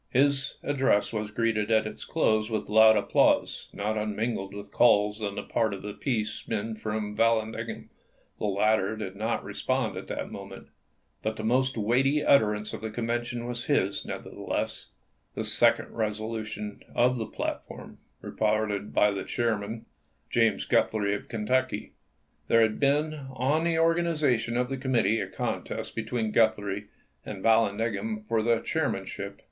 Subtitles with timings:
[0.09, 5.35] His address was greeted at its close with loud applause, not unmingled with calls on
[5.35, 7.89] the part of the peace men for Vallandigham.
[8.39, 10.69] The latter did not respond at that moment,
[11.21, 14.89] but the most weighty utterance of the Convention was his, nevertheless—
[15.35, 19.85] the second resolution of the platform, reported by the chair man,
[20.31, 21.93] James Guthrie of Kentucky.
[22.47, 26.87] There had been on the organization of the committee a contest be tween Guthrie
[27.23, 29.39] and Vallandigham for the chairman ship.